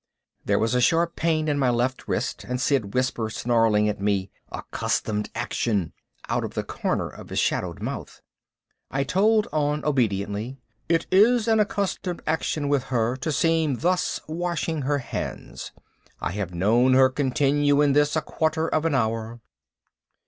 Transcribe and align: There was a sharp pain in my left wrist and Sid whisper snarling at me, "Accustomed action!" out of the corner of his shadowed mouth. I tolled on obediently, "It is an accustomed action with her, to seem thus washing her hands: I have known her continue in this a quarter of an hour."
There 0.43 0.57
was 0.57 0.73
a 0.73 0.81
sharp 0.81 1.15
pain 1.15 1.47
in 1.47 1.59
my 1.59 1.69
left 1.69 2.07
wrist 2.07 2.43
and 2.43 2.59
Sid 2.59 2.95
whisper 2.95 3.29
snarling 3.29 3.87
at 3.87 4.01
me, 4.01 4.31
"Accustomed 4.51 5.29
action!" 5.35 5.93
out 6.27 6.43
of 6.43 6.55
the 6.55 6.63
corner 6.63 7.07
of 7.07 7.29
his 7.29 7.37
shadowed 7.37 7.83
mouth. 7.83 8.19
I 8.89 9.03
tolled 9.03 9.47
on 9.53 9.85
obediently, 9.85 10.57
"It 10.89 11.05
is 11.11 11.47
an 11.47 11.59
accustomed 11.59 12.23
action 12.25 12.67
with 12.67 12.85
her, 12.85 13.15
to 13.17 13.31
seem 13.31 13.75
thus 13.77 14.19
washing 14.27 14.81
her 14.81 14.97
hands: 14.97 15.71
I 16.19 16.31
have 16.31 16.51
known 16.51 16.95
her 16.95 17.07
continue 17.09 17.79
in 17.83 17.93
this 17.93 18.15
a 18.15 18.21
quarter 18.23 18.67
of 18.67 18.85
an 18.85 18.95
hour." 18.95 19.39